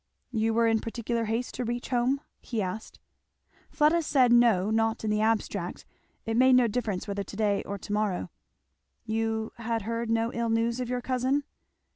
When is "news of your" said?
10.49-11.01